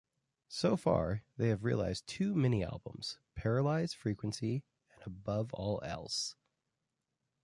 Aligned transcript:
So 0.47 0.77
far, 0.77 1.25
they 1.37 1.49
have 1.49 1.63
released 1.63 2.07
two 2.07 2.33
mini-albums, 2.33 3.19
"Paralyzed 3.35 3.93
Frequency" 3.93 4.63
and 4.95 5.03
"above 5.05 5.53
all 5.53 5.79
else!! 5.83 6.35